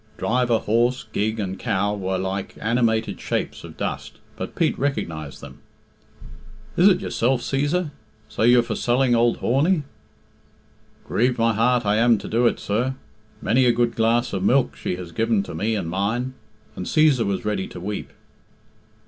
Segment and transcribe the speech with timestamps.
[0.17, 5.59] Driver, horse, gig, and cow were like animated shapes of dust, but Pete recognised them.
[6.75, 7.91] "Is it yourself, Cæsar?
[8.27, 9.83] So you're for selling ould Horney?"
[11.05, 12.95] "Grieved in my heart I am to do it, sir.
[13.43, 16.33] Many a good glass of milk she has given to me and mine,"
[16.75, 18.09] and Cæsar was ready to weep.